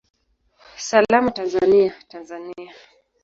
Salama 0.87 1.31
Tanzania, 1.37 1.91
Tanzania! 2.11 2.71